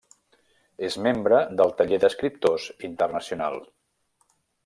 [0.87, 3.59] És membre del Taller d’Escriptors Internacional.